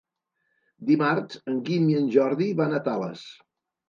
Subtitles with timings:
[0.87, 3.27] Dimarts en Guim i en Jordi van a Tales.